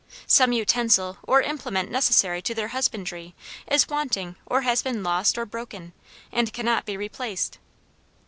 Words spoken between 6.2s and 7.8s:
and cannot be replaced.